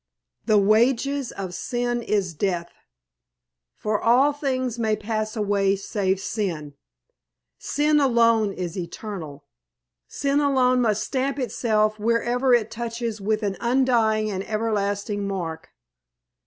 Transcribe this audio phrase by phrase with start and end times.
[0.47, 2.71] "The wages of sin is death.
[3.75, 6.73] For all things may pass away save sin.
[7.59, 9.45] Sin alone is eternal.
[10.07, 15.69] Sin alone must stamp itself wherever it touches with an undying and everlasting mark.